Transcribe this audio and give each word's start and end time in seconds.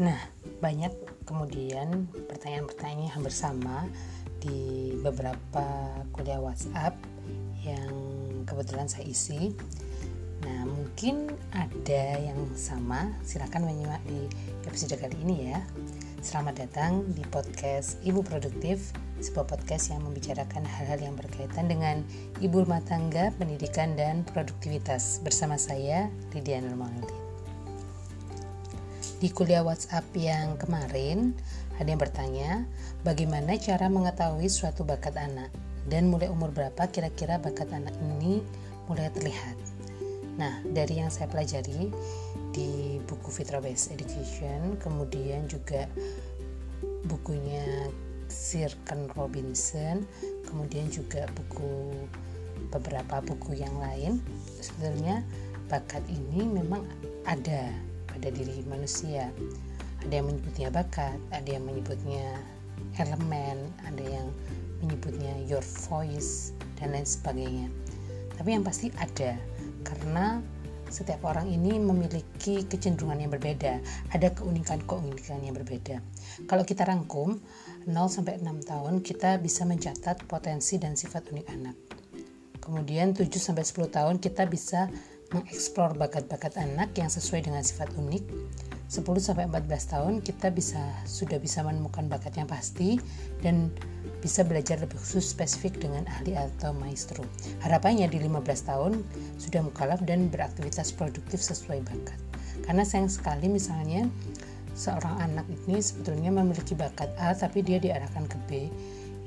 Nah, 0.00 0.16
banyak 0.64 0.96
kemudian 1.28 2.08
pertanyaan-pertanyaan 2.24 3.04
yang 3.04 3.14
hampir 3.20 3.34
sama 3.36 3.84
di 4.40 4.96
beberapa 5.04 5.92
kuliah 6.16 6.40
WhatsApp 6.40 6.96
yang 7.60 7.92
kebetulan 8.48 8.88
saya 8.88 9.04
isi. 9.04 9.52
Nah, 10.40 10.64
mungkin 10.64 11.28
ada 11.52 12.16
yang 12.16 12.48
sama. 12.56 13.12
Silakan 13.20 13.68
menyimak 13.68 14.00
di 14.08 14.24
episode 14.64 14.96
kali 14.96 15.20
ini 15.20 15.52
ya. 15.52 15.60
Selamat 16.24 16.64
datang 16.64 17.04
di 17.12 17.20
podcast 17.28 18.00
Ibu 18.00 18.24
Produktif, 18.24 18.96
sebuah 19.20 19.52
podcast 19.52 19.92
yang 19.92 20.00
membicarakan 20.00 20.64
hal-hal 20.64 21.12
yang 21.12 21.16
berkaitan 21.16 21.68
dengan 21.68 22.00
ibu 22.40 22.64
rumah 22.64 22.80
tangga, 22.88 23.36
pendidikan, 23.36 24.00
dan 24.00 24.24
produktivitas. 24.24 25.20
Bersama 25.20 25.60
saya, 25.60 26.08
Lydia 26.32 26.64
Nurmawati. 26.64 27.29
Di 29.20 29.28
kuliah 29.28 29.60
WhatsApp 29.60 30.16
yang 30.16 30.56
kemarin, 30.56 31.36
ada 31.76 31.92
yang 31.92 32.00
bertanya, 32.00 32.64
bagaimana 33.04 33.52
cara 33.60 33.92
mengetahui 33.92 34.48
suatu 34.48 34.80
bakat 34.80 35.12
anak 35.20 35.52
dan 35.92 36.08
mulai 36.08 36.32
umur 36.32 36.48
berapa 36.48 36.88
kira-kira 36.88 37.36
bakat 37.36 37.68
anak 37.68 37.92
ini 38.00 38.40
mulai 38.88 39.12
terlihat. 39.12 39.60
Nah, 40.40 40.64
dari 40.72 41.04
yang 41.04 41.12
saya 41.12 41.28
pelajari 41.28 41.92
di 42.56 42.96
buku 43.04 43.28
Fitra 43.28 43.60
Based 43.60 43.92
Education, 43.92 44.80
kemudian 44.80 45.44
juga 45.52 45.84
bukunya 47.04 47.92
Sir 48.32 48.72
Ken 48.88 49.04
Robinson, 49.12 50.00
kemudian 50.48 50.88
juga 50.88 51.28
buku 51.36 51.92
beberapa 52.72 53.20
buku 53.20 53.52
yang 53.60 53.76
lain, 53.76 54.16
sebenarnya 54.64 55.20
bakat 55.68 56.00
ini 56.08 56.40
memang 56.48 56.88
ada 57.28 57.68
pada 58.10 58.28
diri 58.34 58.62
manusia. 58.66 59.30
Ada 60.06 60.20
yang 60.22 60.26
menyebutnya 60.32 60.68
bakat, 60.72 61.18
ada 61.30 61.48
yang 61.48 61.64
menyebutnya 61.68 62.40
elemen, 62.96 63.68
ada 63.84 64.04
yang 64.04 64.28
menyebutnya 64.80 65.36
your 65.46 65.64
voice 65.88 66.56
dan 66.80 66.96
lain 66.96 67.04
sebagainya. 67.04 67.68
Tapi 68.34 68.56
yang 68.56 68.64
pasti 68.64 68.88
ada 68.96 69.36
karena 69.84 70.40
setiap 70.90 71.22
orang 71.22 71.46
ini 71.46 71.78
memiliki 71.78 72.66
kecenderungan 72.66 73.22
yang 73.22 73.30
berbeda, 73.30 73.78
ada 74.10 74.28
keunikan-keunikan 74.34 75.38
yang 75.46 75.54
berbeda. 75.54 76.02
Kalau 76.50 76.66
kita 76.66 76.82
rangkum 76.82 77.38
0 77.86 77.94
sampai 78.10 78.42
6 78.42 78.66
tahun 78.66 78.98
kita 78.98 79.38
bisa 79.38 79.62
mencatat 79.62 80.26
potensi 80.26 80.82
dan 80.82 80.98
sifat 80.98 81.30
unik 81.30 81.46
anak. 81.54 81.76
Kemudian 82.58 83.14
7 83.14 83.30
sampai 83.38 83.62
10 83.62 83.86
tahun 83.86 84.16
kita 84.18 84.50
bisa 84.50 84.90
mengeksplor 85.30 85.94
bakat-bakat 85.94 86.58
anak 86.58 86.90
yang 86.98 87.06
sesuai 87.06 87.46
dengan 87.46 87.62
sifat 87.62 87.94
unik. 87.94 88.24
10 88.90 89.06
sampai 89.22 89.46
14 89.46 89.70
tahun 89.94 90.14
kita 90.18 90.50
bisa 90.50 90.82
sudah 91.06 91.38
bisa 91.38 91.62
menemukan 91.62 92.10
bakat 92.10 92.34
yang 92.34 92.50
pasti 92.50 92.98
dan 93.38 93.70
bisa 94.18 94.42
belajar 94.42 94.82
lebih 94.82 94.98
khusus 94.98 95.30
spesifik 95.30 95.78
dengan 95.78 96.02
ahli 96.10 96.34
atau 96.34 96.74
maestro. 96.74 97.22
Harapannya 97.62 98.10
di 98.10 98.18
15 98.18 98.42
tahun 98.66 98.98
sudah 99.38 99.62
mukalaf 99.62 100.02
dan 100.02 100.26
beraktivitas 100.26 100.90
produktif 100.90 101.38
sesuai 101.38 101.86
bakat. 101.86 102.18
Karena 102.66 102.82
sayang 102.82 103.06
sekali 103.06 103.46
misalnya 103.46 104.10
seorang 104.74 105.22
anak 105.22 105.46
ini 105.46 105.78
sebetulnya 105.78 106.34
memiliki 106.34 106.74
bakat 106.74 107.14
A 107.22 107.30
tapi 107.38 107.62
dia 107.62 107.78
diarahkan 107.78 108.26
ke 108.26 108.36
B 108.50 108.50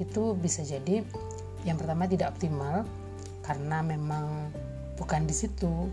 itu 0.02 0.34
bisa 0.40 0.66
jadi 0.66 1.06
yang 1.64 1.80
pertama 1.80 2.10
tidak 2.10 2.36
optimal 2.36 2.84
karena 3.44 3.80
memang 3.84 4.50
bukan 4.96 5.26
di 5.26 5.36
situ 5.36 5.90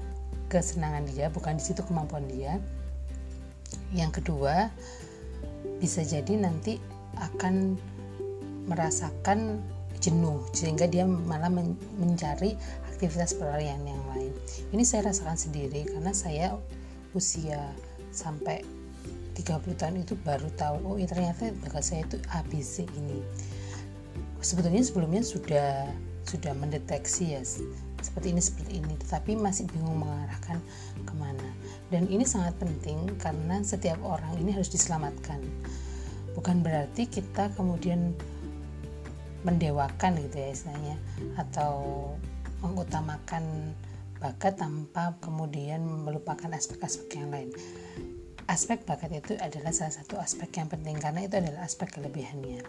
kesenangan 0.51 1.07
dia, 1.11 1.31
bukan 1.31 1.57
di 1.57 1.65
situ 1.65 1.81
kemampuan 1.87 2.27
dia. 2.27 2.59
Yang 3.95 4.23
kedua, 4.23 4.69
bisa 5.79 6.03
jadi 6.03 6.37
nanti 6.37 6.83
akan 7.19 7.79
merasakan 8.67 9.63
jenuh 10.01 10.41
sehingga 10.57 10.89
dia 10.89 11.05
malah 11.05 11.53
mencari 12.01 12.57
aktivitas 12.91 13.37
pelarian 13.37 13.81
yang 13.85 14.01
lain. 14.13 14.33
Ini 14.73 14.83
saya 14.85 15.13
rasakan 15.13 15.37
sendiri 15.37 15.89
karena 15.89 16.13
saya 16.17 16.57
usia 17.13 17.73
sampai 18.11 18.65
30 19.37 19.81
tahun 19.81 20.05
itu 20.05 20.15
baru 20.21 20.53
tahu 20.59 20.77
oh 20.85 20.97
ya 21.01 21.09
ternyata 21.09 21.53
bakat 21.65 21.85
saya 21.85 22.05
itu 22.05 22.17
ABC 22.33 22.85
ini. 22.97 23.21
Sebetulnya 24.41 24.81
sebelumnya 24.85 25.23
sudah 25.25 25.89
sudah 26.25 26.53
mendeteksi 26.57 27.37
ya 27.37 27.43
seperti 28.03 28.33
ini 28.35 28.43
seperti 28.43 28.73
ini. 28.81 28.95
Tetapi 28.97 29.37
masih 29.39 29.69
bingung 29.71 30.01
mengarahkan 30.01 30.59
ke 31.05 31.15
mana. 31.17 31.49
Dan 31.89 32.09
ini 32.09 32.25
sangat 32.25 32.57
penting 32.57 33.17
karena 33.21 33.61
setiap 33.63 34.01
orang 34.03 34.37
ini 34.41 34.53
harus 34.53 34.73
diselamatkan. 34.73 35.41
Bukan 36.35 36.63
berarti 36.65 37.07
kita 37.11 37.53
kemudian 37.55 38.15
mendewakan 39.41 40.21
gitu 40.21 40.37
ya 40.37 40.49
istilahnya 40.53 40.97
atau 41.41 41.73
mengutamakan 42.61 43.73
bakat 44.21 44.61
tanpa 44.61 45.17
kemudian 45.25 45.81
melupakan 45.81 46.53
aspek-aspek 46.53 47.25
yang 47.25 47.33
lain. 47.33 47.49
Aspek 48.45 48.85
bakat 48.85 49.17
itu 49.17 49.33
adalah 49.41 49.73
salah 49.73 49.95
satu 49.97 50.21
aspek 50.21 50.61
yang 50.61 50.69
penting 50.69 51.01
karena 51.01 51.25
itu 51.25 51.41
adalah 51.41 51.65
aspek 51.65 51.89
kelebihannya 51.89 52.61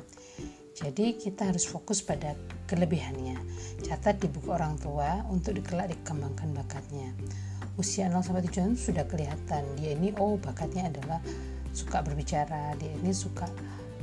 jadi 0.81 1.13
kita 1.13 1.53
harus 1.53 1.69
fokus 1.69 2.01
pada 2.01 2.33
kelebihannya. 2.65 3.37
Catat 3.85 4.17
di 4.17 4.25
buku 4.25 4.49
orang 4.49 4.81
tua 4.81 5.21
untuk 5.29 5.53
dikelak 5.53 5.93
dikembangkan 5.93 6.49
bakatnya. 6.57 7.13
Usia 7.77 8.09
0 8.09 8.25
sampai 8.25 8.43
7 8.49 8.51
tahun 8.51 8.73
sudah 8.75 9.05
kelihatan 9.05 9.63
dia 9.77 9.93
ini 9.93 10.11
oh 10.17 10.41
bakatnya 10.41 10.89
adalah 10.89 11.21
suka 11.71 12.03
berbicara, 12.03 12.75
dia 12.81 12.91
ini 12.97 13.13
suka 13.13 13.47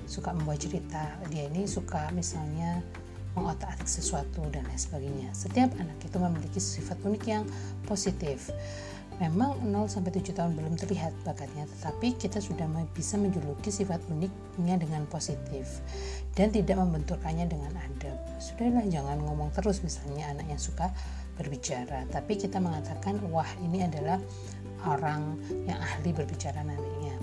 suka 0.09 0.33
membuat 0.33 0.65
cerita, 0.65 1.19
dia 1.29 1.51
ini 1.53 1.69
suka 1.69 2.09
misalnya 2.17 2.81
mengotak-atik 3.37 3.87
sesuatu 3.87 4.41
dan 4.49 4.65
lain 4.67 4.81
sebagainya. 4.81 5.29
Setiap 5.37 5.71
anak 5.77 5.99
itu 6.01 6.17
memiliki 6.17 6.59
sifat 6.59 6.99
unik 7.05 7.25
yang 7.29 7.45
positif. 7.85 8.51
Memang 9.19 9.59
0 9.67 9.91
sampai 9.91 10.15
7 10.15 10.31
tahun 10.31 10.55
belum 10.55 10.79
terlihat 10.79 11.11
bakatnya, 11.27 11.67
tetapi 11.67 12.15
kita 12.15 12.39
sudah 12.39 12.71
bisa 12.95 13.19
menjuluki 13.19 13.67
sifat 13.75 13.99
uniknya 14.07 14.79
dengan 14.79 15.11
positif 15.11 15.83
dan 16.39 16.55
tidak 16.55 16.79
membenturkannya 16.79 17.51
dengan 17.51 17.75
adab. 17.75 18.15
Sudahlah 18.39 18.87
jangan 18.87 19.19
ngomong 19.19 19.51
terus 19.51 19.83
misalnya 19.83 20.31
anak 20.31 20.47
yang 20.47 20.63
suka 20.63 20.95
berbicara, 21.35 22.07
tapi 22.15 22.39
kita 22.39 22.63
mengatakan 22.63 23.19
wah 23.35 23.47
ini 23.59 23.83
adalah 23.83 24.23
orang 24.87 25.35
yang 25.67 25.83
ahli 25.83 26.15
berbicara 26.15 26.63
nantinya. 26.63 27.15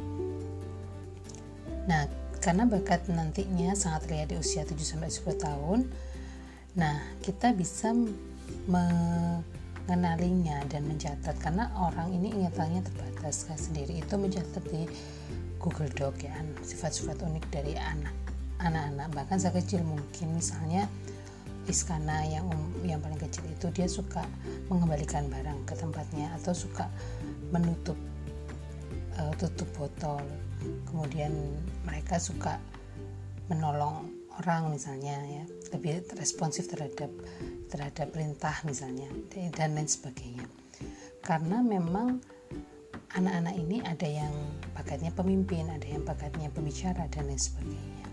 Nah, 1.87 2.03
karena 2.43 2.67
bakat 2.67 3.07
nantinya 3.07 3.71
sangat 3.71 4.11
terlihat 4.11 4.35
di 4.35 4.37
usia 4.39 4.67
7 4.67 4.75
sampai 4.83 5.07
10 5.07 5.31
tahun, 5.39 5.79
nah 6.75 6.99
kita 7.23 7.55
bisa 7.55 7.95
me 8.67 8.83
mengenalinya 9.85 10.65
dan 10.69 10.85
mencatat. 10.89 11.37
Karena 11.37 11.69
orang 11.77 12.13
ini 12.13 12.33
ingatannya 12.33 12.81
terbatas. 12.81 13.45
Kan 13.45 13.57
sendiri 13.57 14.01
itu 14.01 14.13
mencatat 14.17 14.63
di 14.69 14.89
Google 15.61 15.89
Doc 15.93 16.21
ya 16.21 16.33
sifat-sifat 16.61 17.21
unik 17.25 17.45
dari 17.49 17.73
anak 17.77 18.13
anak-anak. 18.61 19.09
Bahkan 19.13 19.37
kecil 19.61 19.81
mungkin 19.85 20.37
misalnya 20.37 20.89
Iskana 21.65 22.21
yang 22.29 22.45
um, 22.45 22.69
yang 22.85 23.01
paling 23.01 23.17
kecil 23.17 23.41
itu 23.49 23.73
dia 23.73 23.89
suka 23.89 24.21
mengembalikan 24.69 25.25
barang 25.25 25.65
ke 25.65 25.73
tempatnya 25.73 26.29
atau 26.37 26.53
suka 26.53 26.85
menutup 27.49 27.97
uh, 29.17 29.33
tutup 29.41 29.65
botol. 29.73 30.21
Kemudian 30.85 31.33
mereka 31.81 32.21
suka 32.21 32.61
menolong 33.49 34.13
orang 34.37 34.77
misalnya 34.77 35.17
ya 35.25 35.43
lebih 35.73 36.05
responsif 36.21 36.69
terhadap 36.69 37.09
terhadap 37.69 38.13
perintah 38.13 38.55
misalnya 38.63 39.09
dan 39.31 39.75
lain 39.75 39.89
sebagainya. 39.89 40.45
Karena 41.25 41.61
memang 41.65 42.21
anak-anak 43.15 43.55
ini 43.55 43.77
ada 43.81 44.07
yang 44.07 44.33
bakatnya 44.75 45.09
pemimpin 45.15 45.71
ada 45.71 45.87
yang 45.87 46.03
bakatnya 46.03 46.51
pembicara 46.51 47.07
dan 47.09 47.31
lain 47.31 47.39
sebagainya. 47.39 48.07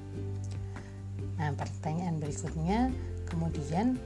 Nah 1.43 1.51
pertanyaan 1.59 2.23
berikutnya 2.23 2.95
kemudian 3.27 3.99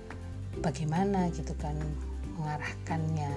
bagaimana 0.64 1.28
gitu 1.37 1.52
kan 1.60 1.76
mengarahkannya? 2.40 3.32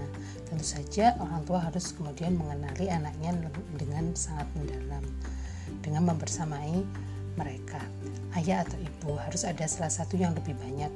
Tentu 0.47 0.65
saja 0.65 1.19
orang 1.19 1.43
tua 1.43 1.59
harus 1.61 1.91
kemudian 1.93 2.39
mengenali 2.39 2.87
anaknya 2.87 3.35
dengan 3.75 4.15
sangat 4.15 4.47
mendalam 4.55 5.03
dengan 5.83 6.09
membersamai 6.09 6.81
mereka. 7.37 7.79
Ayah 8.35 8.65
atau 8.65 8.79
ibu 8.79 9.19
harus 9.19 9.43
ada 9.45 9.67
salah 9.67 9.91
satu 9.91 10.17
yang 10.17 10.33
lebih 10.33 10.57
banyak 10.57 10.91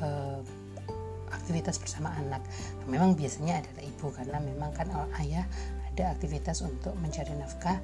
uh, 0.00 0.40
aktivitas 1.30 1.78
bersama 1.78 2.12
anak. 2.18 2.42
Memang 2.90 3.14
biasanya 3.14 3.62
adalah 3.62 3.82
ibu 3.86 4.06
karena 4.12 4.38
memang 4.42 4.70
kan 4.74 4.88
ayah 5.22 5.46
ada 5.90 6.14
aktivitas 6.14 6.62
untuk 6.62 6.94
mencari 6.98 7.34
nafkah 7.38 7.78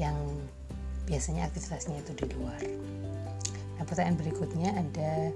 yang 0.00 0.16
biasanya 1.04 1.48
aktivitasnya 1.48 2.00
itu 2.00 2.12
di 2.16 2.26
luar. 2.36 2.60
Nah 3.76 3.84
pertanyaan 3.84 4.16
berikutnya 4.20 4.70
ada 4.76 5.32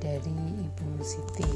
dari 0.00 0.38
ibu 0.64 0.88
Siti. 1.02 1.52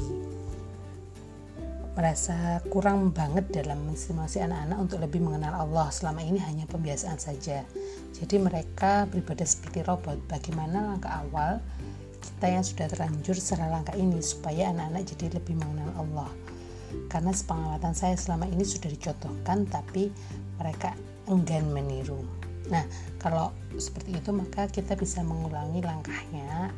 Merasa 1.97 2.61
kurang 2.69 3.09
banget 3.09 3.49
dalam 3.49 3.89
menstimulasi 3.89 4.45
anak-anak 4.45 4.77
untuk 4.77 5.01
lebih 5.01 5.17
mengenal 5.17 5.65
Allah. 5.65 5.89
Selama 5.89 6.21
ini 6.21 6.37
hanya 6.45 6.69
pembiasaan 6.69 7.17
saja. 7.17 7.65
Jadi 8.13 8.37
mereka 8.37 9.09
beribadah 9.09 9.49
seperti 9.49 9.81
robot. 9.81 10.21
Bagaimana 10.29 10.93
langkah 10.93 11.25
awal 11.25 11.57
kita 12.27 12.47
yang 12.51 12.65
sudah 12.65 12.85
terlanjur 12.91 13.35
secara 13.39 13.71
langkah 13.71 13.95
ini 13.95 14.19
supaya 14.19 14.75
anak-anak 14.75 15.03
jadi 15.15 15.39
lebih 15.39 15.55
mengenal 15.55 15.91
Allah. 15.95 16.31
Karena 17.07 17.31
sepengamatan 17.31 17.95
saya 17.95 18.15
selama 18.19 18.47
ini 18.51 18.63
sudah 18.67 18.91
dicontohkan 18.91 19.67
tapi 19.67 20.11
mereka 20.59 20.91
enggan 21.31 21.71
meniru. 21.71 22.19
Nah 22.67 22.83
kalau 23.19 23.55
seperti 23.79 24.19
itu 24.19 24.31
maka 24.35 24.67
kita 24.67 24.99
bisa 24.99 25.23
mengulangi 25.23 25.79
langkahnya 25.83 26.71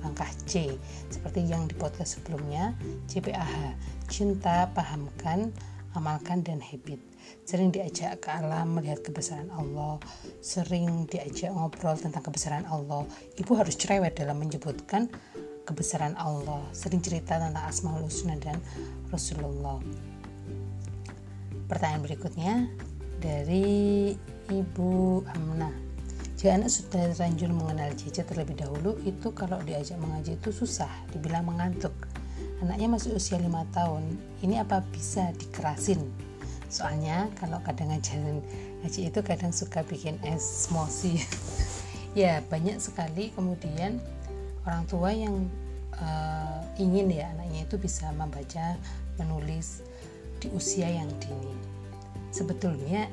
langkah 0.00 0.28
C 0.46 0.70
seperti 1.10 1.50
yang 1.50 1.66
di 1.66 1.74
podcast 1.74 2.20
sebelumnya 2.20 2.76
CPAH 3.10 3.74
cinta 4.06 4.70
pahamkan 4.70 5.50
amalkan 5.98 6.44
dan 6.46 6.62
habit 6.62 7.02
sering 7.46 7.70
diajak 7.70 8.22
ke 8.22 8.28
alam 8.30 8.78
melihat 8.78 9.02
kebesaran 9.02 9.48
Allah 9.54 10.02
sering 10.42 11.10
diajak 11.10 11.50
ngobrol 11.50 11.98
tentang 11.98 12.22
kebesaran 12.22 12.66
Allah. 12.70 13.02
Ibu 13.38 13.52
harus 13.58 13.74
cerewet 13.74 14.18
dalam 14.18 14.38
menyebutkan 14.38 15.10
kebesaran 15.66 16.14
Allah. 16.14 16.62
Sering 16.70 17.02
cerita 17.02 17.42
tentang 17.42 17.66
Asmaul 17.66 18.06
Husna 18.06 18.38
dan 18.38 18.62
Rasulullah. 19.10 19.82
Pertanyaan 21.66 22.02
berikutnya 22.06 22.54
dari 23.18 24.14
Ibu 24.46 25.26
Amna. 25.34 25.70
Jika 26.36 26.52
anak 26.52 26.70
sudah 26.70 27.10
terlanjur 27.16 27.48
mengenal 27.50 27.90
JJ 27.96 28.28
terlebih 28.28 28.60
dahulu, 28.60 28.94
itu 29.08 29.32
kalau 29.32 29.56
diajak 29.64 29.96
mengaji 29.98 30.36
itu 30.36 30.52
susah, 30.52 30.92
dibilang 31.10 31.48
mengantuk. 31.48 31.96
Anaknya 32.60 32.92
masih 32.92 33.16
usia 33.16 33.40
lima 33.40 33.64
tahun, 33.72 34.20
ini 34.44 34.60
apa 34.60 34.84
bisa 34.92 35.32
dikerasin? 35.32 35.98
Soalnya 36.68 37.30
kalau 37.38 37.62
kadang 37.62 37.94
ngajarin 37.94 38.42
ngaji 38.82 39.00
itu 39.08 39.20
kadang 39.22 39.52
suka 39.54 39.86
bikin 39.86 40.18
emosi. 40.26 41.22
ya 42.20 42.42
banyak 42.46 42.80
sekali 42.80 43.30
kemudian 43.34 44.02
orang 44.66 44.84
tua 44.90 45.14
yang 45.14 45.46
uh, 46.00 46.60
ingin 46.76 47.12
ya 47.12 47.30
anaknya 47.36 47.64
itu 47.64 47.76
bisa 47.78 48.10
membaca, 48.14 48.76
menulis 49.20 49.86
di 50.42 50.50
usia 50.52 50.90
yang 50.90 51.08
dini. 51.22 51.54
Sebetulnya 52.34 53.08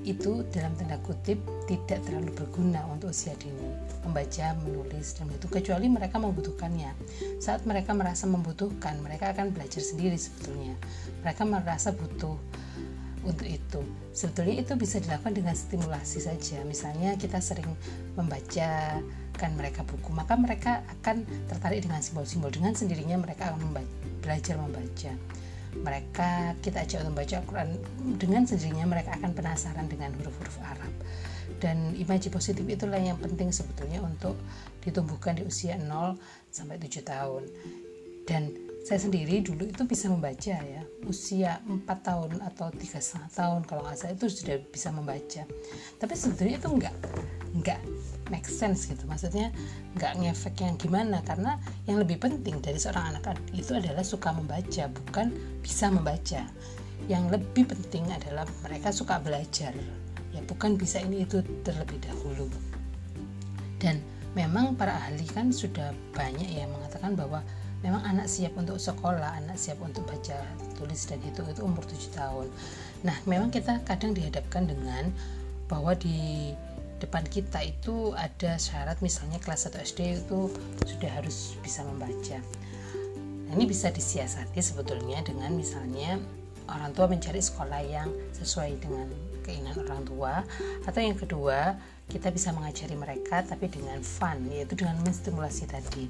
itu 0.00 0.40
dalam 0.48 0.72
tanda 0.80 0.96
kutip 1.04 1.36
tidak 1.68 2.00
terlalu 2.08 2.32
berguna 2.32 2.80
untuk 2.88 3.12
usia 3.12 3.36
dini 3.36 3.90
membaca, 4.00 4.56
menulis 4.64 5.12
dan 5.16 5.28
itu 5.28 5.46
kecuali 5.46 5.86
mereka 5.92 6.16
membutuhkannya. 6.16 6.96
Saat 7.36 7.68
mereka 7.68 7.92
merasa 7.92 8.24
membutuhkan, 8.24 8.96
mereka 9.04 9.32
akan 9.36 9.52
belajar 9.52 9.84
sendiri 9.84 10.16
sebetulnya. 10.16 10.72
Mereka 11.20 11.44
merasa 11.44 11.92
butuh 11.92 12.36
untuk 13.22 13.46
itu. 13.46 13.80
Sebetulnya 14.16 14.64
itu 14.64 14.72
bisa 14.76 14.96
dilakukan 15.00 15.36
dengan 15.36 15.54
stimulasi 15.56 16.24
saja. 16.24 16.64
Misalnya 16.64 17.16
kita 17.20 17.38
sering 17.40 17.68
membaca 18.16 19.00
kan 19.36 19.50
mereka 19.56 19.84
buku, 19.84 20.12
maka 20.12 20.36
mereka 20.36 20.84
akan 21.00 21.24
tertarik 21.48 21.84
dengan 21.84 22.00
simbol-simbol. 22.04 22.52
Dengan 22.52 22.76
sendirinya 22.76 23.16
mereka 23.20 23.52
akan 23.52 23.60
membaca, 23.72 23.92
belajar 24.20 24.54
membaca 24.60 25.12
mereka 25.70 26.58
kita 26.66 26.82
ajak 26.82 27.06
untuk 27.06 27.14
membaca 27.14 27.34
Al-Quran 27.38 27.68
dengan 28.18 28.42
sendirinya 28.42 28.86
mereka 28.90 29.14
akan 29.14 29.30
penasaran 29.38 29.86
dengan 29.86 30.10
huruf-huruf 30.18 30.58
Arab 30.66 30.90
dan 31.62 31.94
imaji 31.94 32.32
positif 32.32 32.64
itulah 32.66 32.98
yang 32.98 33.20
penting 33.20 33.54
sebetulnya 33.54 34.02
untuk 34.02 34.34
ditumbuhkan 34.82 35.38
di 35.38 35.46
usia 35.46 35.76
0 35.78 36.16
sampai 36.50 36.80
7 36.80 37.06
tahun 37.06 37.42
dan 38.26 38.50
saya 38.80 38.96
sendiri 38.96 39.44
dulu 39.44 39.68
itu 39.68 39.84
bisa 39.84 40.08
membaca 40.08 40.56
ya. 40.56 40.82
Usia 41.04 41.60
4 41.68 41.84
tahun 41.84 42.40
atau 42.40 42.72
tiga 42.72 42.96
setengah 42.96 43.30
tahun 43.32 43.60
kalau 43.68 43.84
nggak 43.84 43.96
salah 43.96 44.14
itu 44.16 44.26
sudah 44.32 44.56
bisa 44.72 44.88
membaca. 44.88 45.42
Tapi 46.00 46.14
sebetulnya 46.16 46.56
itu 46.56 46.68
enggak 46.68 46.96
enggak 47.52 47.80
make 48.32 48.48
sense 48.48 48.88
gitu. 48.88 49.04
Maksudnya 49.04 49.52
nggak 50.00 50.12
ngefek 50.22 50.56
yang 50.64 50.74
gimana? 50.80 51.20
Karena 51.26 51.60
yang 51.84 52.00
lebih 52.00 52.16
penting 52.22 52.62
dari 52.64 52.80
seorang 52.80 53.16
anak 53.16 53.36
itu 53.52 53.76
adalah 53.76 54.06
suka 54.06 54.32
membaca 54.32 54.88
bukan 54.88 55.28
bisa 55.60 55.92
membaca. 55.92 56.40
Yang 57.04 57.24
lebih 57.36 57.68
penting 57.68 58.08
adalah 58.08 58.48
mereka 58.64 58.94
suka 58.94 59.20
belajar. 59.20 59.76
Ya 60.30 60.40
bukan 60.46 60.78
bisa 60.80 61.02
ini 61.02 61.26
itu 61.26 61.44
terlebih 61.66 62.00
dahulu. 62.00 62.48
Dan 63.76 64.00
memang 64.38 64.78
para 64.78 64.94
ahli 64.94 65.26
kan 65.26 65.50
sudah 65.50 65.90
banyak 66.14 66.48
yang 66.48 66.70
mengatakan 66.70 67.18
bahwa 67.18 67.42
memang 67.80 68.04
anak 68.04 68.28
siap 68.28 68.52
untuk 68.56 68.76
sekolah, 68.76 69.40
anak 69.40 69.56
siap 69.56 69.80
untuk 69.80 70.04
baca, 70.04 70.36
tulis 70.76 71.00
dan 71.08 71.20
hitung 71.24 71.48
itu 71.48 71.60
umur 71.64 71.84
7 71.84 72.12
tahun. 72.12 72.46
Nah, 73.04 73.16
memang 73.24 73.48
kita 73.48 73.80
kadang 73.88 74.12
dihadapkan 74.12 74.68
dengan 74.68 75.08
bahwa 75.70 75.94
di 75.94 76.52
depan 77.00 77.24
kita 77.24 77.64
itu 77.64 78.12
ada 78.12 78.60
syarat 78.60 79.00
misalnya 79.00 79.40
kelas 79.40 79.72
1 79.72 79.80
SD 79.80 80.00
itu 80.20 80.52
sudah 80.84 81.10
harus 81.16 81.56
bisa 81.64 81.80
membaca 81.80 82.36
nah, 83.48 83.52
ini 83.56 83.64
bisa 83.64 83.88
disiasati 83.88 84.60
sebetulnya 84.60 85.24
dengan 85.24 85.56
misalnya 85.56 86.20
orang 86.68 86.92
tua 86.92 87.08
mencari 87.08 87.40
sekolah 87.40 87.80
yang 87.88 88.12
sesuai 88.36 88.76
dengan 88.84 89.08
keinginan 89.42 89.80
orang 89.88 90.02
tua 90.04 90.32
atau 90.84 91.00
yang 91.00 91.16
kedua 91.16 91.80
kita 92.12 92.28
bisa 92.28 92.52
mengajari 92.52 92.92
mereka 92.92 93.40
tapi 93.48 93.72
dengan 93.72 94.04
fun 94.04 94.36
yaitu 94.52 94.76
dengan 94.76 95.00
menstimulasi 95.00 95.64
tadi 95.72 96.04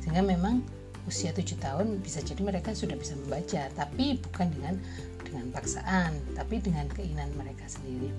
sehingga 0.00 0.24
memang 0.24 0.64
usia 1.06 1.34
7 1.34 1.58
tahun 1.58 1.98
bisa 1.98 2.22
jadi 2.22 2.38
mereka 2.46 2.70
sudah 2.72 2.94
bisa 2.94 3.18
membaca 3.26 3.66
tapi 3.74 4.22
bukan 4.22 4.48
dengan 4.54 4.74
dengan 5.26 5.46
paksaan 5.50 6.12
tapi 6.38 6.62
dengan 6.62 6.86
keinginan 6.92 7.30
mereka 7.34 7.66
sendiri. 7.66 8.12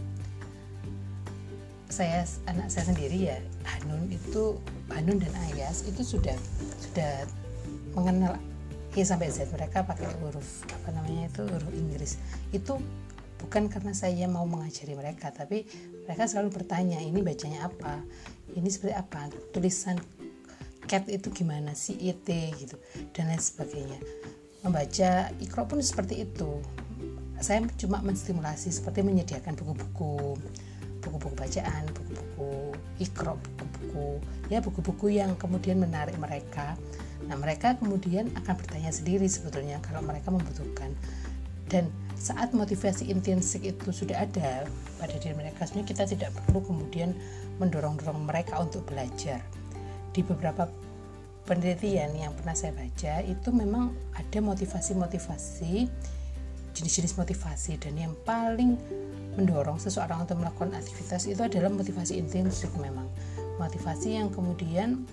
Saya 1.88 2.26
anak 2.50 2.74
saya 2.74 2.90
sendiri 2.90 3.30
ya 3.30 3.38
Hanun 3.70 4.10
itu 4.10 4.58
Hanun 4.90 5.22
dan 5.22 5.34
Ayas 5.52 5.86
itu 5.86 6.02
sudah 6.02 6.36
sudah 6.82 7.30
mengenal 7.94 8.34
ya 8.98 9.06
sampai 9.06 9.30
Z 9.30 9.50
mereka 9.54 9.86
pakai 9.86 10.10
huruf 10.22 10.66
apa 10.70 10.90
namanya 10.94 11.30
itu 11.30 11.46
huruf 11.46 11.74
Inggris. 11.74 12.18
Itu 12.50 12.82
bukan 13.46 13.70
karena 13.70 13.94
saya 13.94 14.26
mau 14.26 14.48
mengajari 14.50 14.98
mereka 14.98 15.30
tapi 15.30 15.70
mereka 16.04 16.26
selalu 16.26 16.62
bertanya 16.62 16.98
ini 17.00 17.22
bacanya 17.22 17.70
apa? 17.70 18.02
Ini 18.54 18.68
seperti 18.70 18.94
apa? 18.94 19.30
Tulisan 19.54 19.98
cat 20.94 21.10
itu 21.10 21.34
gimana 21.34 21.74
si 21.74 21.98
it 21.98 22.30
gitu 22.30 22.78
dan 23.18 23.34
lain 23.34 23.42
sebagainya 23.42 23.98
membaca 24.62 25.34
ikro 25.42 25.66
pun 25.66 25.82
seperti 25.82 26.22
itu 26.22 26.62
saya 27.42 27.66
cuma 27.82 28.00
menstimulasi 28.06 28.70
seperti 28.70 29.02
menyediakan 29.02 29.58
buku-buku 29.58 30.38
buku-buku 31.04 31.36
bacaan, 31.36 31.84
buku-buku 31.92 32.72
ikro, 33.04 33.36
buku-buku 33.36 34.08
ya 34.48 34.64
buku-buku 34.64 35.08
yang 35.12 35.36
kemudian 35.36 35.78
menarik 35.78 36.16
mereka. 36.16 36.80
Nah, 37.28 37.36
mereka 37.40 37.76
kemudian 37.80 38.32
akan 38.40 38.56
bertanya 38.56 38.92
sendiri 38.92 39.28
sebetulnya 39.28 39.80
kalau 39.84 40.04
mereka 40.04 40.32
membutuhkan. 40.32 40.96
Dan 41.68 41.92
saat 42.16 42.56
motivasi 42.56 43.12
intrinsik 43.12 43.68
itu 43.68 43.90
sudah 43.92 44.28
ada 44.28 44.68
pada 45.00 45.16
diri 45.20 45.36
mereka, 45.36 45.68
sebenarnya 45.68 45.90
kita 45.90 46.04
tidak 46.08 46.30
perlu 46.36 46.64
kemudian 46.64 47.16
mendorong-dorong 47.60 48.28
mereka 48.28 48.60
untuk 48.60 48.88
belajar. 48.88 49.44
Di 50.14 50.22
beberapa 50.22 50.70
penelitian 51.44 52.16
yang 52.16 52.32
pernah 52.36 52.56
saya 52.56 52.72
baca 52.72 53.24
itu 53.24 53.50
memang 53.52 53.92
ada 54.16 54.40
motivasi-motivasi 54.40 55.88
jenis-jenis 56.74 57.14
motivasi 57.22 57.78
dan 57.78 57.94
yang 58.00 58.14
paling 58.26 58.80
mendorong 59.38 59.78
seseorang 59.78 60.26
untuk 60.26 60.42
melakukan 60.42 60.74
aktivitas 60.74 61.30
itu 61.30 61.42
adalah 61.46 61.70
motivasi 61.70 62.18
intrinsik 62.18 62.74
memang 62.82 63.06
motivasi 63.62 64.18
yang 64.18 64.34
kemudian 64.34 65.06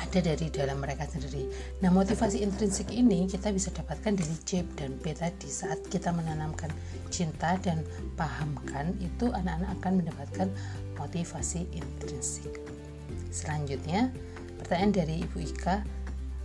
ada 0.00 0.18
dari 0.24 0.48
dalam 0.48 0.80
mereka 0.80 1.04
sendiri. 1.04 1.44
Nah, 1.84 1.92
motivasi 1.92 2.40
intrinsik 2.40 2.88
ini 2.88 3.28
kita 3.28 3.52
bisa 3.52 3.68
dapatkan 3.68 4.16
dari 4.16 4.36
C 4.48 4.64
dan 4.74 4.96
P 4.96 5.12
tadi 5.12 5.46
saat 5.46 5.76
kita 5.92 6.08
menanamkan 6.10 6.72
cinta 7.12 7.60
dan 7.60 7.84
pahamkan 8.16 8.96
itu 8.98 9.28
anak-anak 9.28 9.70
akan 9.76 9.92
mendapatkan 10.00 10.48
motivasi 10.96 11.68
intrinsik. 11.76 12.58
Selanjutnya, 13.28 14.08
pertanyaan 14.60 14.92
dari 14.92 15.14
Ibu 15.24 15.40
Ika, 15.40 15.80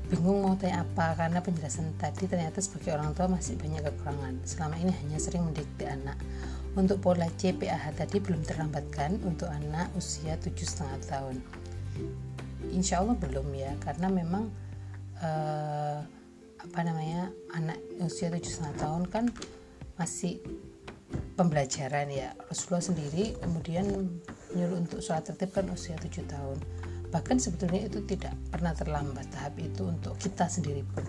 bingung 0.08 0.48
mau 0.48 0.56
tanya 0.56 0.88
apa 0.88 1.18
karena 1.20 1.44
penjelasan 1.44 1.92
tadi 2.00 2.32
ternyata 2.32 2.64
sebagai 2.64 2.96
orang 2.96 3.12
tua 3.12 3.28
masih 3.28 3.60
banyak 3.60 3.84
kekurangan. 3.84 4.40
Selama 4.48 4.76
ini 4.80 4.96
hanya 5.04 5.20
sering 5.20 5.44
mendidik 5.44 5.84
anak. 5.84 6.16
Untuk 6.76 7.00
pola 7.04 7.28
CPAH 7.40 7.96
tadi 7.96 8.20
belum 8.20 8.44
terlambat 8.44 8.88
kan 8.92 9.20
untuk 9.24 9.48
anak 9.52 9.92
usia 9.96 10.36
7,5 10.40 11.12
tahun? 11.12 11.40
Insya 12.72 13.00
Allah 13.04 13.16
belum 13.16 13.48
ya, 13.56 13.72
karena 13.84 14.08
memang 14.12 14.52
eh, 15.24 16.00
apa 16.60 16.80
namanya 16.84 17.32
anak 17.56 17.80
usia 18.04 18.32
7,5 18.32 18.76
tahun 18.80 19.04
kan 19.08 19.26
masih 19.96 20.44
pembelajaran 21.40 22.12
ya. 22.12 22.36
Rasulullah 22.52 22.84
sendiri 22.84 23.40
kemudian 23.40 23.88
menyuruh 24.52 24.84
untuk 24.84 25.00
sholat 25.00 25.24
tertib 25.24 25.56
kan 25.56 25.68
usia 25.72 25.96
7 25.96 26.28
tahun 26.28 26.60
bahkan 27.16 27.40
sebetulnya 27.40 27.88
itu 27.88 28.04
tidak 28.04 28.36
pernah 28.52 28.76
terlambat 28.76 29.24
tahap 29.32 29.56
itu 29.56 29.88
untuk 29.88 30.20
kita 30.20 30.52
sendiri 30.52 30.84
pun. 30.84 31.00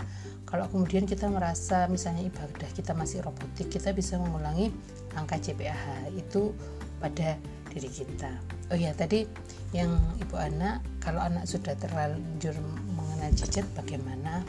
Kalau 0.46 0.70
kemudian 0.70 1.02
kita 1.02 1.26
merasa 1.26 1.90
misalnya 1.90 2.30
ibadah 2.30 2.70
kita 2.70 2.94
masih 2.94 3.26
robotik 3.26 3.74
kita 3.74 3.90
bisa 3.90 4.14
mengulangi 4.14 4.70
angka 5.18 5.34
CPAH 5.42 6.14
itu 6.14 6.54
pada 7.02 7.34
diri 7.74 7.90
kita. 7.90 8.30
Oh 8.70 8.78
ya 8.78 8.94
tadi 8.94 9.26
yang 9.74 9.98
ibu 10.22 10.38
anak 10.38 10.78
kalau 11.02 11.26
anak 11.26 11.42
sudah 11.42 11.74
terlanjur 11.74 12.54
mengenal 12.94 13.34
gadget 13.34 13.66
bagaimana? 13.74 14.46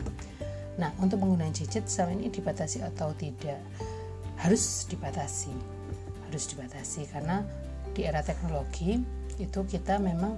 Nah 0.77 0.93
untuk 1.01 1.25
menggunakan 1.25 1.57
gadget 1.57 1.89
selama 1.89 2.21
ini 2.21 2.29
dibatasi 2.29 2.85
atau 2.85 3.17
tidak? 3.17 3.57
Harus 4.37 4.85
dibatasi. 4.85 5.49
Harus 6.29 6.53
dibatasi 6.53 7.09
karena 7.09 7.41
di 7.97 8.05
era 8.05 8.21
teknologi 8.21 9.01
itu 9.41 9.65
kita 9.65 9.97
memang 9.97 10.37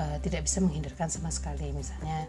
uh, 0.00 0.16
tidak 0.24 0.48
bisa 0.48 0.64
menghindarkan 0.64 1.12
sama 1.12 1.28
sekali. 1.28 1.70
Misalnya 1.76 2.24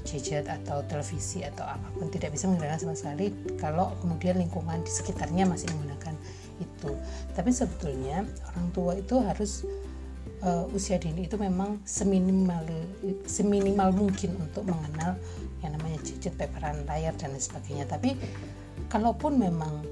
gadget 0.00 0.48
atau 0.48 0.80
televisi 0.88 1.44
atau 1.44 1.68
apa 1.68 1.84
pun 1.92 2.08
tidak 2.08 2.32
bisa 2.32 2.48
menghindarkan 2.48 2.80
sama 2.88 2.94
sekali 2.96 3.36
kalau 3.60 3.92
kemudian 4.00 4.40
lingkungan 4.40 4.80
di 4.80 4.88
sekitarnya 4.88 5.44
masih 5.44 5.68
menggunakan 5.76 6.16
itu. 6.60 6.92
Tapi 7.36 7.50
sebetulnya 7.52 8.24
orang 8.52 8.66
tua 8.72 8.92
itu 8.96 9.20
harus 9.20 9.68
uh, 10.44 10.64
usia 10.72 10.96
dini 10.96 11.28
itu 11.28 11.36
memang 11.36 11.80
seminimal 11.84 12.64
seminimal 13.28 13.92
mungkin 13.92 14.36
untuk 14.40 14.64
mengenal 14.68 15.16
yang 15.60 15.76
namanya 15.76 16.00
gadget 16.00 16.32
paparan 16.40 16.80
layar 16.88 17.12
dan 17.20 17.36
lain 17.36 17.44
sebagainya. 17.44 17.84
Tapi 17.84 18.16
kalaupun 18.88 19.36
memang 19.36 19.84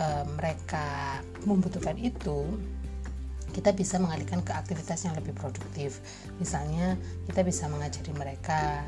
uh, 0.00 0.24
mereka 0.40 1.20
membutuhkan 1.44 2.00
itu 2.00 2.44
kita 3.50 3.74
bisa 3.74 3.98
mengalihkan 3.98 4.40
ke 4.40 4.54
aktivitas 4.54 5.04
yang 5.04 5.14
lebih 5.18 5.34
produktif. 5.36 6.00
Misalnya, 6.38 6.96
kita 7.28 7.44
bisa 7.44 7.66
mengajari 7.66 8.14
mereka 8.14 8.86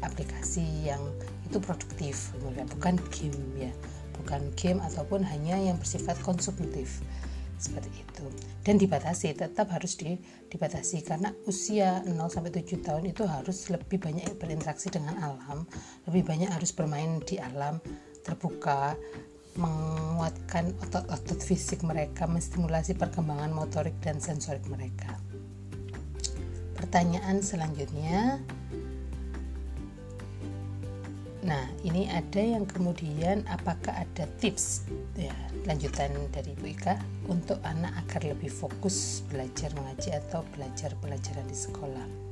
aplikasi 0.00 0.88
yang 0.88 1.02
itu 1.46 1.58
produktif, 1.62 2.34
bukan 2.74 2.98
game 3.14 3.68
ya, 3.68 3.72
bukan 4.18 4.42
game 4.58 4.82
ataupun 4.82 5.22
hanya 5.22 5.58
yang 5.58 5.78
bersifat 5.78 6.18
konsumtif. 6.22 7.02
Seperti 7.56 8.04
itu. 8.04 8.28
Dan 8.68 8.76
dibatasi, 8.76 9.32
tetap 9.32 9.72
harus 9.72 9.96
di, 9.96 10.20
dibatasi. 10.52 11.00
Karena 11.00 11.32
usia 11.48 12.04
0 12.04 12.28
sampai 12.28 12.52
7 12.52 12.84
tahun 12.84 13.08
itu 13.08 13.24
harus 13.24 13.72
lebih 13.72 13.96
banyak 13.96 14.36
berinteraksi 14.36 14.92
dengan 14.92 15.16
alam, 15.24 15.64
lebih 16.04 16.28
banyak 16.28 16.52
harus 16.52 16.76
bermain 16.76 17.16
di 17.24 17.40
alam 17.40 17.80
terbuka 18.20 18.98
menguatkan 19.56 20.72
otot-otot 20.84 21.40
fisik 21.40 21.84
mereka, 21.84 22.24
menstimulasi 22.28 22.96
perkembangan 22.96 23.52
motorik 23.52 23.96
dan 24.00 24.20
sensorik 24.20 24.64
mereka. 24.68 25.16
Pertanyaan 26.76 27.40
selanjutnya, 27.40 28.40
nah 31.40 31.64
ini 31.84 32.08
ada 32.08 32.40
yang 32.40 32.68
kemudian 32.68 33.44
apakah 33.48 34.04
ada 34.04 34.28
tips 34.40 34.86
ya 35.16 35.34
lanjutan 35.64 36.12
dari 36.30 36.52
Bu 36.56 36.72
Ika 36.76 37.00
untuk 37.32 37.58
anak 37.64 38.06
agar 38.06 38.36
lebih 38.36 38.52
fokus 38.52 39.24
belajar 39.26 39.72
mengaji 39.72 40.14
atau 40.14 40.44
belajar 40.52 40.92
pelajaran 41.00 41.46
di 41.48 41.56
sekolah? 41.56 42.25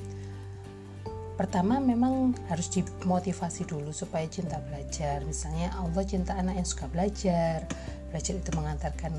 Pertama 1.35 1.83
memang 1.83 2.35
harus 2.47 2.71
dimotivasi 2.71 3.67
dulu 3.67 3.91
supaya 3.91 4.27
cinta 4.31 4.63
belajar. 4.71 5.23
Misalnya 5.27 5.75
Allah 5.79 6.03
cinta 6.07 6.35
anak 6.39 6.63
yang 6.63 6.69
suka 6.69 6.87
belajar. 6.91 7.67
Belajar 8.11 8.35
itu 8.39 8.51
mengantarkan 8.55 9.13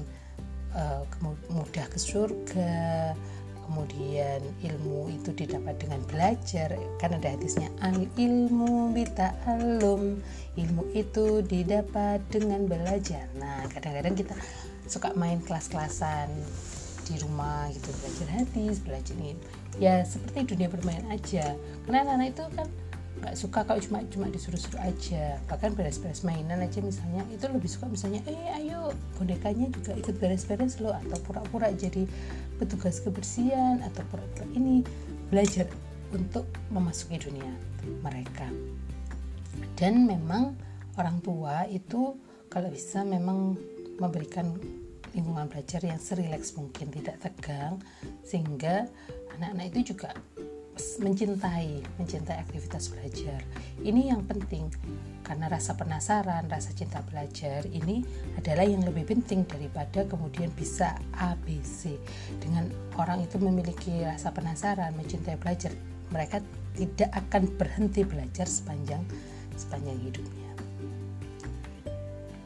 uh, 0.75 1.03
mudah 1.51 1.87
ke 1.91 1.99
surga. 1.99 3.13
Kemudian 3.65 4.45
ilmu 4.61 5.09
itu 5.09 5.33
didapat 5.33 5.81
dengan 5.81 5.97
belajar 6.05 6.77
kan 7.01 7.17
ada 7.17 7.33
hadisnya 7.33 7.73
al 7.81 8.05
ilmu 8.13 8.93
bita 8.93 9.33
alum. 9.49 10.21
Ilmu 10.53 10.93
itu 10.93 11.41
didapat 11.41 12.21
dengan 12.29 12.69
belajar. 12.69 13.25
Nah 13.41 13.65
kadang-kadang 13.73 14.13
kita 14.13 14.37
suka 14.85 15.17
main 15.17 15.41
kelas-kelasan 15.41 16.29
di 17.05 17.21
rumah 17.21 17.69
gitu 17.69 17.93
belajar 18.01 18.27
hadis 18.33 18.81
belajar 18.81 19.13
ini 19.21 19.37
ya 19.81 20.03
seperti 20.07 20.55
dunia 20.55 20.71
bermain 20.71 21.03
aja. 21.11 21.55
Karena 21.85 22.07
anak-anak 22.07 22.27
itu 22.31 22.43
kan 22.55 22.67
nggak 23.15 23.35
suka 23.39 23.63
kalau 23.63 23.79
cuma 23.79 23.99
cuma 24.11 24.27
disuruh-suruh 24.27 24.81
aja. 24.83 25.39
Bahkan 25.47 25.75
beres-beres 25.75 26.21
mainan 26.27 26.61
aja 26.61 26.79
misalnya 26.83 27.23
itu 27.31 27.47
lebih 27.47 27.69
suka 27.71 27.87
misalnya 27.87 28.21
eh 28.27 28.59
ayo 28.61 28.91
bonekanya 29.15 29.71
juga 29.71 29.95
ikut 29.95 30.15
beres-beres 30.19 30.79
lo 30.83 30.91
atau 30.91 31.17
pura-pura 31.23 31.71
jadi 31.71 32.03
petugas 32.59 32.99
kebersihan 32.99 33.83
atau 33.83 34.03
pura-pura 34.11 34.45
ini 34.55 34.83
belajar 35.31 35.67
untuk 36.11 36.47
memasuki 36.71 37.19
dunia 37.19 37.51
mereka. 38.03 38.47
Dan 39.75 40.07
memang 40.07 40.55
orang 40.95 41.19
tua 41.19 41.67
itu 41.67 42.15
kalau 42.47 42.71
bisa 42.71 43.03
memang 43.03 43.59
memberikan 43.99 44.55
lingkungan 45.15 45.47
belajar 45.47 45.81
yang 45.81 45.97
serileks 45.97 46.53
mungkin 46.59 46.91
tidak 46.91 47.17
tegang 47.23 47.79
sehingga 48.21 48.85
anak-anak 49.39 49.71
itu 49.71 49.95
juga 49.95 50.11
mencintai 50.75 51.79
mencintai 51.95 52.35
aktivitas 52.35 52.91
belajar. 52.91 53.39
Ini 53.79 54.11
yang 54.11 54.27
penting 54.27 54.67
karena 55.23 55.47
rasa 55.47 55.73
penasaran 55.79 56.51
rasa 56.51 56.75
cinta 56.75 56.99
belajar 57.07 57.65
ini 57.65 58.03
adalah 58.37 58.67
yang 58.67 58.83
lebih 58.83 59.07
penting 59.07 59.47
daripada 59.47 60.05
kemudian 60.05 60.51
bisa 60.53 60.99
ABC 61.15 61.95
dengan 62.43 62.67
orang 62.99 63.23
itu 63.23 63.39
memiliki 63.39 64.03
rasa 64.05 64.35
penasaran 64.35 64.93
mencintai 64.99 65.39
belajar 65.39 65.71
mereka 66.13 66.43
tidak 66.75 67.09
akan 67.15 67.49
berhenti 67.55 68.05
belajar 68.05 68.45
sepanjang 68.45 69.01
sepanjang 69.55 69.97
hidupnya 70.03 70.44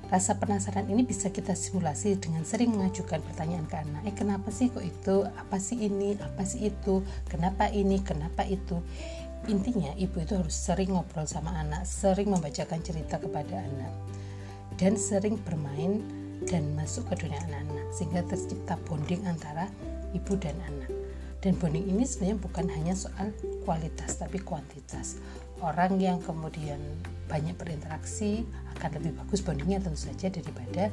Rasa 0.10 0.42
penasaran 0.42 0.90
ini 0.90 1.06
bisa 1.06 1.30
kita 1.30 1.54
simulasi 1.54 2.18
dengan 2.18 2.42
sering 2.42 2.74
mengajukan 2.74 3.22
pertanyaan 3.22 3.70
ke 3.70 3.78
anak. 3.78 4.02
Eh 4.10 4.16
kenapa 4.18 4.50
sih 4.50 4.74
kok 4.74 4.82
itu? 4.82 5.22
Apa 5.38 5.62
sih 5.62 5.86
ini? 5.86 6.18
Apa 6.18 6.42
sih 6.50 6.74
itu? 6.74 7.06
Kenapa 7.30 7.70
ini? 7.70 8.02
Kenapa 8.02 8.42
itu? 8.42 8.82
Intinya 9.46 9.94
ibu 9.94 10.18
itu 10.18 10.34
harus 10.34 10.58
sering 10.58 10.98
ngobrol 10.98 11.30
sama 11.30 11.54
anak, 11.62 11.86
sering 11.86 12.34
membacakan 12.34 12.82
cerita 12.82 13.22
kepada 13.22 13.62
anak. 13.62 13.94
Dan 14.82 14.98
sering 14.98 15.38
bermain 15.46 16.02
dan 16.50 16.74
masuk 16.74 17.06
ke 17.14 17.26
dunia 17.26 17.38
anak-anak 17.46 17.88
sehingga 17.94 18.26
tercipta 18.26 18.82
bonding 18.90 19.22
antara 19.30 19.70
ibu 20.18 20.34
dan 20.42 20.58
anak. 20.66 20.90
Dan 21.40 21.54
bonding 21.62 21.86
ini 21.86 22.04
sebenarnya 22.04 22.38
bukan 22.42 22.66
hanya 22.66 22.98
soal 22.98 23.30
kualitas 23.62 24.18
tapi 24.18 24.42
kuantitas. 24.42 25.22
Orang 25.60 26.00
yang 26.00 26.24
kemudian 26.24 26.80
banyak 27.28 27.54
berinteraksi 27.60 28.48
akan 28.80 28.90
lebih 29.00 29.12
bagus 29.20 29.44
bondingnya 29.44 29.84
tentu 29.84 30.08
saja 30.08 30.32
daripada 30.32 30.88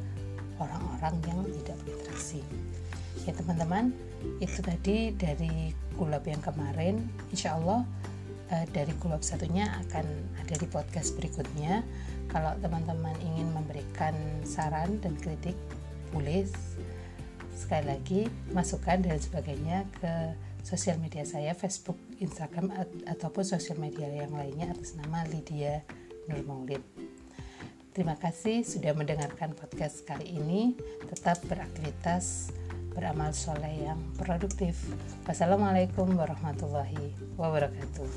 orang-orang 0.59 1.15
yang 1.25 1.39
tidak 1.63 1.77
berinteraksi. 1.87 2.43
Ya 3.25 3.33
teman-teman 3.33 3.95
itu 4.43 4.61
tadi 4.61 5.15
dari 5.15 5.73
kulab 5.97 6.27
yang 6.27 6.43
kemarin. 6.43 7.07
Insya 7.31 7.57
Allah 7.57 7.87
uh, 8.53 8.67
dari 8.75 8.93
kulab 8.99 9.23
satunya 9.23 9.71
akan 9.87 10.07
ada 10.43 10.55
di 10.59 10.67
podcast 10.69 11.15
berikutnya. 11.17 11.87
Kalau 12.29 12.53
teman-teman 12.61 13.15
ingin 13.23 13.49
memberikan 13.55 14.13
saran 14.45 14.99
dan 15.01 15.15
kritik 15.23 15.57
boleh. 16.11 16.45
Sekali 17.57 17.89
lagi 17.89 18.21
masukkan 18.53 19.01
dan 19.01 19.17
sebagainya 19.17 19.89
ke 19.97 20.37
sosial 20.67 20.99
media 20.99 21.23
saya 21.23 21.55
Facebook, 21.55 21.95
Instagram 22.19 22.75
ataupun 23.07 23.47
sosial 23.47 23.79
media 23.79 24.11
yang 24.11 24.35
lainnya 24.35 24.75
atas 24.75 24.99
nama 24.99 25.23
Lydia 25.31 25.87
Nur 26.27 26.43
Maulid. 26.43 26.83
Terima 27.95 28.19
kasih 28.19 28.67
sudah 28.67 28.91
mendengarkan 28.93 29.55
podcast 29.55 30.03
kali 30.03 30.27
ini. 30.35 30.75
Tetap 31.07 31.39
beraktivitas, 31.47 32.51
beramal 32.91 33.31
soleh 33.31 33.87
yang 33.87 34.03
produktif. 34.19 34.75
Wassalamualaikum 35.23 36.19
warahmatullahi 36.19 37.15
wabarakatuh. 37.39 38.11